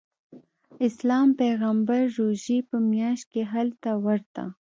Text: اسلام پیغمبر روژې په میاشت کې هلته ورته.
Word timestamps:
اسلام 0.87 1.27
پیغمبر 1.41 2.01
روژې 2.17 2.57
په 2.69 2.77
میاشت 2.91 3.25
کې 3.31 3.41
هلته 3.53 3.89
ورته. 4.05 4.43